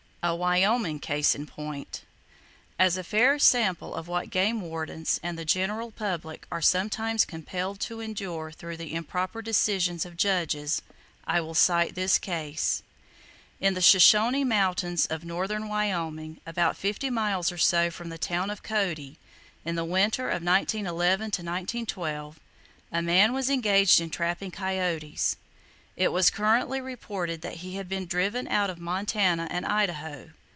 A 0.23 0.35
Wyoming 0.35 0.99
Case 0.99 1.33
In 1.33 1.47
Point. 1.47 2.01
—As 2.77 2.95
a 2.95 3.03
fair 3.03 3.39
sample 3.39 3.95
of 3.95 4.07
what 4.07 4.29
game 4.29 4.61
wardens, 4.61 5.19
and 5.23 5.35
the 5.35 5.43
general 5.43 5.89
public, 5.89 6.45
are 6.51 6.61
sometimes 6.61 7.25
compelled 7.25 7.79
to 7.79 8.01
endure 8.01 8.51
through 8.51 8.77
the 8.77 8.93
improper 8.93 9.41
decisions 9.41 10.05
of 10.05 10.15
judges, 10.15 10.79
I 11.25 11.41
will 11.41 11.55
cite 11.55 11.95
this 11.95 12.19
case: 12.19 12.83
In 13.59 13.73
the 13.73 13.81
Shoshone 13.81 14.43
Mountains 14.43 15.07
of 15.07 15.25
northern 15.25 15.67
Wyoming, 15.67 16.39
about 16.45 16.77
fifty 16.77 17.09
miles 17.09 17.51
or 17.51 17.57
so 17.57 17.89
from 17.89 18.09
the 18.09 18.19
town 18.19 18.51
of 18.51 18.61
Cody, 18.61 19.17
in 19.65 19.73
the 19.73 19.83
winter 19.83 20.29
of 20.29 20.43
1911 20.43 21.31
12 21.87 22.39
a 22.91 23.01
man 23.01 23.33
was 23.33 23.49
engaged 23.49 23.99
in 23.99 24.11
trapping 24.11 24.51
coyotes. 24.51 25.37
It 25.97 26.13
was 26.13 26.29
currently 26.29 26.79
reported 26.81 27.41
that 27.41 27.57
he 27.57 27.75
had 27.75 27.89
been 27.89 28.05
"driven 28.05 28.47
out 28.47 28.69
of 28.69 28.79
Montana 28.79 29.47
and 29.51 29.65
Idaho." 29.65 30.31